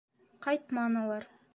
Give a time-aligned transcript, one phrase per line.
[0.45, 1.33] Ҡайтманылар.